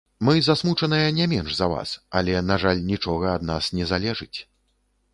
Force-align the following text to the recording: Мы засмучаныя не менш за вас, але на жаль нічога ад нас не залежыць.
Мы 0.27 0.33
засмучаныя 0.45 1.11
не 1.17 1.27
менш 1.33 1.51
за 1.59 1.69
вас, 1.75 1.93
але 2.21 2.41
на 2.49 2.59
жаль 2.65 2.85
нічога 2.91 3.39
ад 3.39 3.49
нас 3.55 3.73
не 3.81 3.93
залежыць. 3.95 4.35